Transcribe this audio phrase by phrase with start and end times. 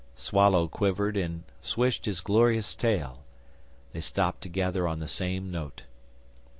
[0.15, 3.23] Swallow quivered and swished his glorious tail.
[3.91, 5.83] They stopped together on the same note.